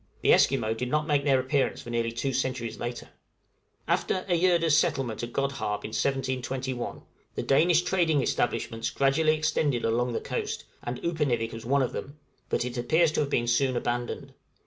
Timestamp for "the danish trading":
7.35-8.19